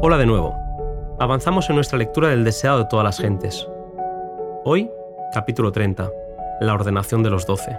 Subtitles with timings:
[0.00, 0.54] Hola de nuevo.
[1.18, 3.66] Avanzamos en nuestra lectura del deseado de todas las gentes.
[4.64, 4.88] Hoy,
[5.34, 6.08] capítulo 30,
[6.60, 7.76] la ordenación de los doce.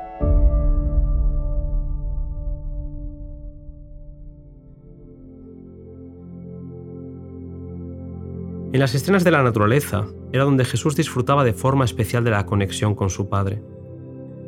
[8.74, 12.46] En las escenas de la naturaleza era donde Jesús disfrutaba de forma especial de la
[12.46, 13.64] conexión con su Padre.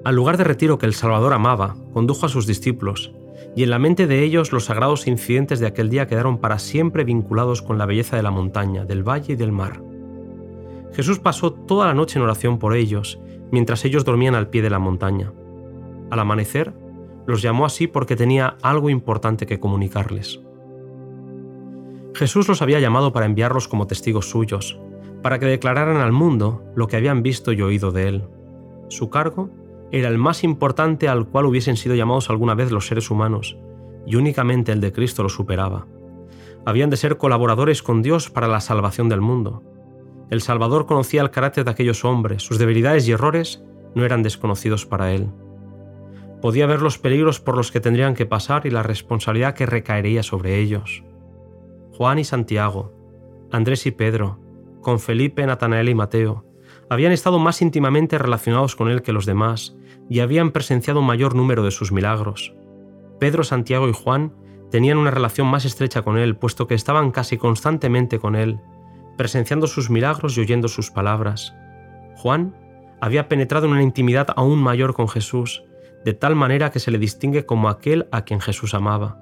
[0.03, 3.13] Al lugar de retiro que el Salvador amaba, condujo a sus discípulos,
[3.55, 7.03] y en la mente de ellos los sagrados incidentes de aquel día quedaron para siempre
[7.03, 9.81] vinculados con la belleza de la montaña, del valle y del mar.
[10.93, 13.19] Jesús pasó toda la noche en oración por ellos,
[13.51, 15.31] mientras ellos dormían al pie de la montaña.
[16.09, 16.73] Al amanecer,
[17.25, 20.41] los llamó así porque tenía algo importante que comunicarles.
[22.13, 24.79] Jesús los había llamado para enviarlos como testigos suyos,
[25.21, 28.23] para que declararan al mundo lo que habían visto y oído de él.
[28.89, 29.49] Su cargo
[29.91, 33.57] era el más importante al cual hubiesen sido llamados alguna vez los seres humanos,
[34.05, 35.87] y únicamente el de Cristo lo superaba.
[36.65, 39.63] Habían de ser colaboradores con Dios para la salvación del mundo.
[40.29, 44.85] El Salvador conocía el carácter de aquellos hombres, sus debilidades y errores no eran desconocidos
[44.85, 45.29] para él.
[46.41, 50.23] Podía ver los peligros por los que tendrían que pasar y la responsabilidad que recaería
[50.23, 51.03] sobre ellos.
[51.91, 52.93] Juan y Santiago,
[53.51, 54.39] Andrés y Pedro,
[54.81, 56.45] con Felipe, Natanael y Mateo,
[56.91, 59.77] habían estado más íntimamente relacionados con él que los demás
[60.09, 62.53] y habían presenciado un mayor número de sus milagros.
[63.17, 64.33] Pedro, Santiago y Juan
[64.71, 68.59] tenían una relación más estrecha con él, puesto que estaban casi constantemente con él,
[69.15, 71.55] presenciando sus milagros y oyendo sus palabras.
[72.17, 72.57] Juan
[72.99, 75.63] había penetrado en una intimidad aún mayor con Jesús,
[76.03, 79.17] de tal manera que se le distingue como aquel a quien Jesús amaba.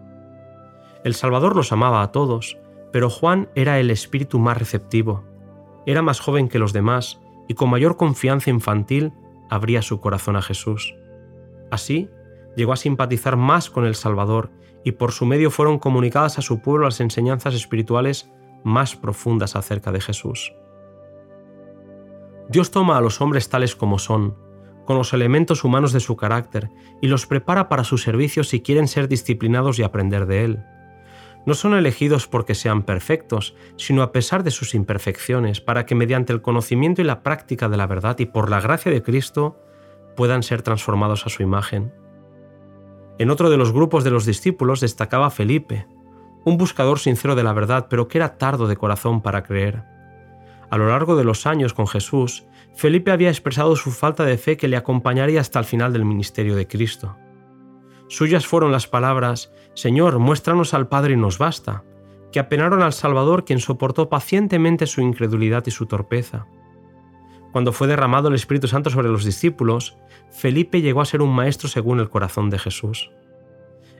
[1.04, 2.58] El Salvador los amaba a todos,
[2.92, 5.24] pero Juan era el espíritu más receptivo.
[5.86, 9.12] Era más joven que los demás y con mayor confianza infantil
[9.50, 10.96] abría su corazón a Jesús.
[11.72, 12.10] Así,
[12.56, 14.52] llegó a simpatizar más con el Salvador
[14.86, 18.32] y por su medio fueron comunicadas a su pueblo las enseñanzas espirituales
[18.64, 20.54] más profundas acerca de Jesús.
[22.50, 24.38] Dios toma a los hombres tales como son,
[24.86, 26.70] con los elementos humanos de su carácter,
[27.02, 30.64] y los prepara para su servicio si quieren ser disciplinados y aprender de Él.
[31.46, 36.34] No son elegidos porque sean perfectos, sino a pesar de sus imperfecciones, para que mediante
[36.34, 39.60] el conocimiento y la práctica de la verdad y por la gracia de Cristo
[40.16, 41.94] puedan ser transformados a su imagen.
[43.18, 45.88] En otro de los grupos de los discípulos destacaba Felipe,
[46.46, 49.84] un buscador sincero de la verdad, pero que era tardo de corazón para creer.
[50.70, 52.46] A lo largo de los años con Jesús,
[52.76, 56.56] Felipe había expresado su falta de fe que le acompañaría hasta el final del ministerio
[56.56, 57.18] de Cristo.
[58.10, 61.84] Suyas fueron las palabras, Señor, muéstranos al Padre y nos basta,
[62.32, 66.48] que apenaron al Salvador quien soportó pacientemente su incredulidad y su torpeza.
[67.52, 69.96] Cuando fue derramado el Espíritu Santo sobre los discípulos,
[70.32, 73.12] Felipe llegó a ser un maestro según el corazón de Jesús.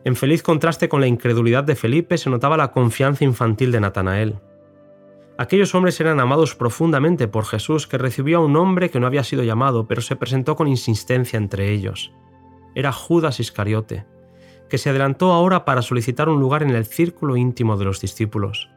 [0.04, 4.40] En feliz contraste con la incredulidad de Felipe se notaba la confianza infantil de Natanael.
[5.38, 9.24] Aquellos hombres eran amados profundamente por Jesús, que recibió a un hombre que no había
[9.24, 12.12] sido llamado, pero se presentó con insistencia entre ellos
[12.76, 14.06] era Judas Iscariote,
[14.70, 18.70] que se adelantó ahora para solicitar un lugar en el círculo íntimo de los discípulos.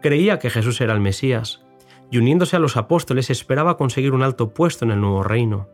[0.00, 1.64] Creía que Jesús era el Mesías,
[2.10, 5.68] y uniéndose a los apóstoles esperaba conseguir un alto puesto en el nuevo reino.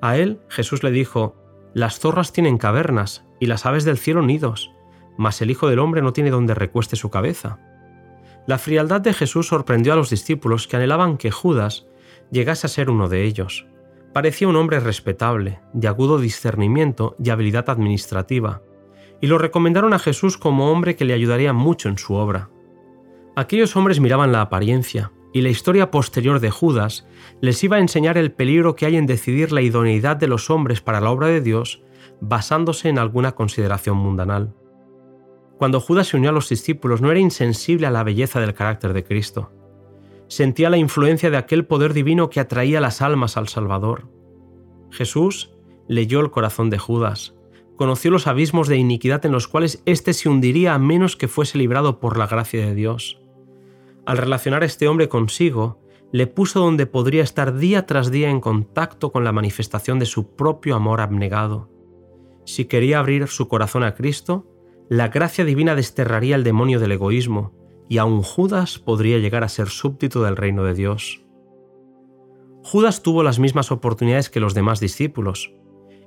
[0.00, 1.36] A él Jesús le dijo,
[1.72, 4.70] Las zorras tienen cavernas y las aves del cielo nidos,
[5.16, 7.58] mas el Hijo del Hombre no tiene donde recueste su cabeza.
[8.46, 11.86] La frialdad de Jesús sorprendió a los discípulos que anhelaban que Judas
[12.30, 13.66] llegase a ser uno de ellos.
[14.12, 18.62] Parecía un hombre respetable, de agudo discernimiento y habilidad administrativa,
[19.20, 22.50] y lo recomendaron a Jesús como hombre que le ayudaría mucho en su obra.
[23.36, 27.06] Aquellos hombres miraban la apariencia, y la historia posterior de Judas
[27.40, 30.80] les iba a enseñar el peligro que hay en decidir la idoneidad de los hombres
[30.80, 31.82] para la obra de Dios
[32.20, 34.52] basándose en alguna consideración mundanal.
[35.56, 38.92] Cuando Judas se unió a los discípulos no era insensible a la belleza del carácter
[38.92, 39.52] de Cristo
[40.30, 44.08] sentía la influencia de aquel poder divino que atraía las almas al Salvador.
[44.90, 45.52] Jesús
[45.88, 47.34] leyó el corazón de Judas,
[47.76, 51.58] conoció los abismos de iniquidad en los cuales éste se hundiría a menos que fuese
[51.58, 53.20] librado por la gracia de Dios.
[54.06, 55.80] Al relacionar a este hombre consigo,
[56.12, 60.36] le puso donde podría estar día tras día en contacto con la manifestación de su
[60.36, 61.68] propio amor abnegado.
[62.44, 64.46] Si quería abrir su corazón a Cristo,
[64.88, 67.52] la gracia divina desterraría el demonio del egoísmo,
[67.90, 71.24] y aun Judas podría llegar a ser súbdito del reino de Dios.
[72.62, 75.52] Judas tuvo las mismas oportunidades que los demás discípulos,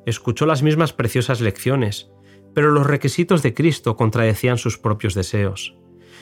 [0.06, 2.10] escuchó las mismas preciosas lecciones,
[2.54, 5.76] pero los requisitos de Cristo contradecían sus propios deseos.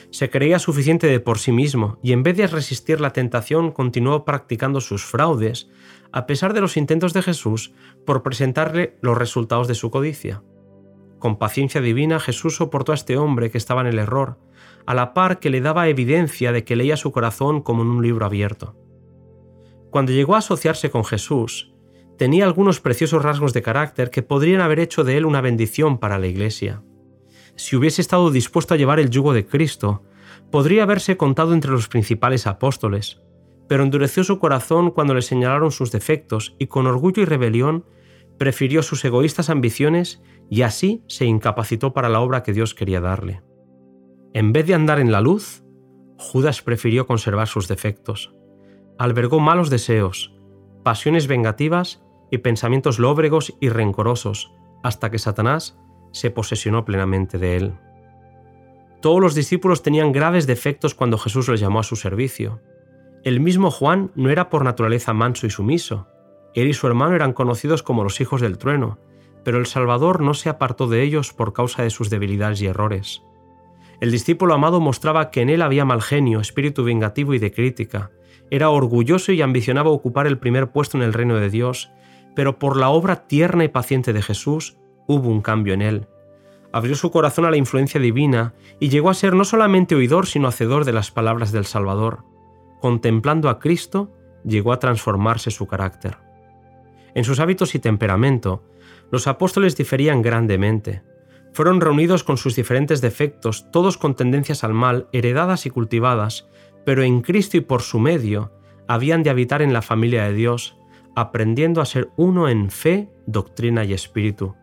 [0.09, 4.25] Se creía suficiente de por sí mismo y en vez de resistir la tentación continuó
[4.25, 5.69] practicando sus fraudes,
[6.11, 7.71] a pesar de los intentos de Jesús
[8.03, 10.41] por presentarle los resultados de su codicia.
[11.19, 14.39] Con paciencia divina Jesús soportó a este hombre que estaba en el error,
[14.85, 18.01] a la par que le daba evidencia de que leía su corazón como en un
[18.01, 18.75] libro abierto.
[19.89, 21.73] Cuando llegó a asociarse con Jesús,
[22.17, 26.19] tenía algunos preciosos rasgos de carácter que podrían haber hecho de él una bendición para
[26.19, 26.83] la Iglesia.
[27.55, 30.03] Si hubiese estado dispuesto a llevar el yugo de Cristo,
[30.51, 33.21] podría haberse contado entre los principales apóstoles,
[33.67, 37.85] pero endureció su corazón cuando le señalaron sus defectos y con orgullo y rebelión
[38.37, 43.41] prefirió sus egoístas ambiciones y así se incapacitó para la obra que Dios quería darle.
[44.33, 45.63] En vez de andar en la luz,
[46.17, 48.33] Judas prefirió conservar sus defectos
[49.01, 50.31] albergó malos deseos,
[50.83, 55.75] pasiones vengativas y pensamientos lóbregos y rencorosos, hasta que Satanás
[56.11, 57.73] se posesionó plenamente de él.
[59.01, 62.61] Todos los discípulos tenían graves defectos cuando Jesús los llamó a su servicio.
[63.23, 66.07] El mismo Juan no era por naturaleza manso y sumiso.
[66.53, 68.99] Él y su hermano eran conocidos como los hijos del trueno,
[69.43, 73.23] pero el Salvador no se apartó de ellos por causa de sus debilidades y errores.
[74.01, 78.09] El discípulo amado mostraba que en él había mal genio, espíritu vengativo y de crítica,
[78.50, 81.92] era orgulloso y ambicionaba ocupar el primer puesto en el reino de Dios,
[82.36, 84.75] pero por la obra tierna y paciente de Jesús
[85.07, 86.07] hubo un cambio en él.
[86.74, 90.48] Abrió su corazón a la influencia divina y llegó a ser no solamente oidor, sino
[90.48, 92.24] hacedor de las palabras del Salvador.
[92.80, 94.09] Contemplando a Cristo,
[94.44, 96.18] llegó a transformarse su carácter.
[97.13, 98.63] En sus hábitos y temperamento,
[99.12, 101.03] los apóstoles diferían grandemente.
[101.53, 106.48] Fueron reunidos con sus diferentes defectos, todos con tendencias al mal, heredadas y cultivadas,
[106.86, 108.51] pero en Cristo y por su medio
[108.88, 110.77] habían de habitar en la familia de Dios,
[111.15, 114.56] aprendiendo a ser uno en fe, doctrina y espíritu.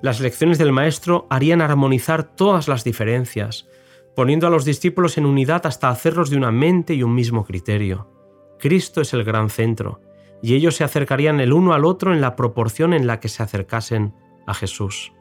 [0.00, 3.68] Las lecciones del Maestro harían armonizar todas las diferencias,
[4.16, 8.10] poniendo a los discípulos en unidad hasta hacerlos de una mente y un mismo criterio.
[8.58, 10.00] Cristo es el gran centro,
[10.42, 13.42] y ellos se acercarían el uno al otro en la proporción en la que se
[13.42, 14.14] acercasen
[14.46, 15.12] a Jesús.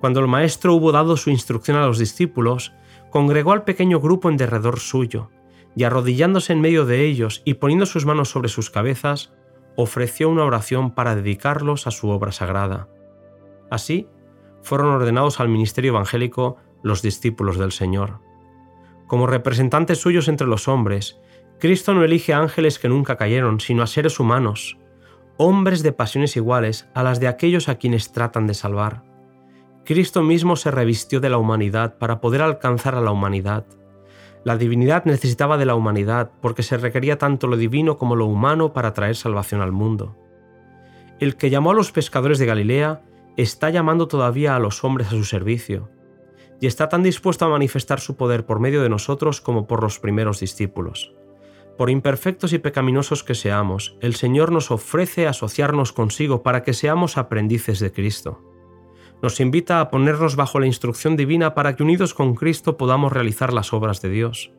[0.00, 2.72] Cuando el Maestro hubo dado su instrucción a los discípulos,
[3.10, 5.30] congregó al pequeño grupo en derredor suyo,
[5.76, 9.32] y arrodillándose en medio de ellos y poniendo sus manos sobre sus cabezas,
[9.76, 12.88] ofreció una oración para dedicarlos a su obra sagrada.
[13.70, 14.08] Así,
[14.62, 18.20] fueron ordenados al ministerio evangélico los discípulos del Señor.
[19.06, 21.20] Como representantes suyos entre los hombres,
[21.58, 24.78] Cristo no elige ángeles que nunca cayeron, sino a seres humanos,
[25.36, 29.09] hombres de pasiones iguales a las de aquellos a quienes tratan de salvar.
[29.84, 33.64] Cristo mismo se revistió de la humanidad para poder alcanzar a la humanidad.
[34.44, 38.72] La divinidad necesitaba de la humanidad porque se requería tanto lo divino como lo humano
[38.72, 40.16] para traer salvación al mundo.
[41.18, 43.02] El que llamó a los pescadores de Galilea
[43.36, 45.90] está llamando todavía a los hombres a su servicio,
[46.60, 49.98] y está tan dispuesto a manifestar su poder por medio de nosotros como por los
[49.98, 51.14] primeros discípulos.
[51.78, 57.16] Por imperfectos y pecaminosos que seamos, el Señor nos ofrece asociarnos consigo para que seamos
[57.16, 58.49] aprendices de Cristo
[59.22, 63.52] nos invita a ponernos bajo la instrucción divina para que unidos con Cristo podamos realizar
[63.52, 64.52] las obras de Dios.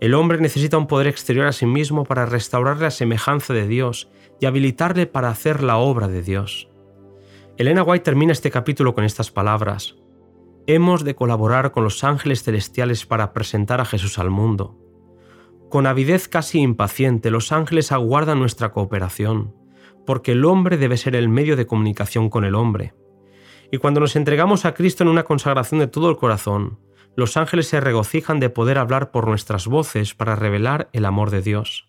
[0.00, 4.10] El hombre necesita un poder exterior a sí mismo para restaurarle la semejanza de Dios
[4.40, 6.68] y habilitarle para hacer la obra de Dios.
[7.56, 9.96] Elena White termina este capítulo con estas palabras.
[10.68, 14.76] Hemos de colaborar con los ángeles celestiales para presentar a Jesús al mundo.
[15.68, 19.54] Con avidez casi impaciente, los ángeles aguardan nuestra cooperación,
[20.06, 22.94] porque el hombre debe ser el medio de comunicación con el hombre.
[23.70, 26.78] Y cuando nos entregamos a Cristo en una consagración de todo el corazón,
[27.16, 31.42] los ángeles se regocijan de poder hablar por nuestras voces para revelar el amor de
[31.42, 31.88] Dios.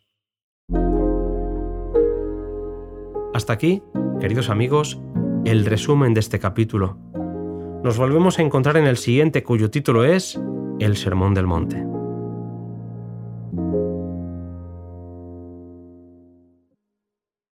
[3.33, 3.81] Hasta aquí,
[4.19, 4.99] queridos amigos,
[5.45, 6.97] el resumen de este capítulo.
[7.83, 10.37] Nos volvemos a encontrar en el siguiente cuyo título es
[10.79, 11.85] El Sermón del Monte.